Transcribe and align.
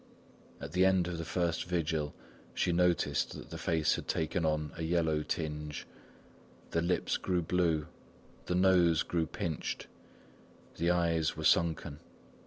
At 0.59 0.71
the 0.71 0.83
end 0.83 1.07
of 1.07 1.19
the 1.19 1.23
first 1.25 1.65
vigil, 1.65 2.15
she 2.55 2.71
noticed 2.71 3.33
that 3.35 3.51
the 3.51 3.57
face 3.59 3.93
had 3.97 4.07
taken 4.07 4.47
on 4.47 4.71
a 4.75 4.81
yellow 4.81 5.21
tinge, 5.21 5.85
the 6.71 6.81
lips 6.81 7.17
grew 7.17 7.43
blue, 7.43 7.85
the 8.47 8.55
nose 8.55 9.03
grew 9.03 9.27
pinched, 9.27 9.85
the 10.77 10.89
eyes 10.89 11.37
were 11.37 11.43
sunken. 11.43 11.99